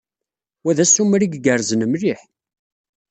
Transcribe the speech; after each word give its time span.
Wa 0.63 0.71
d 0.77 0.79
assumer 0.83 1.21
ay 1.21 1.33
igerrzen 1.35 1.87
mliḥ. 1.87 2.21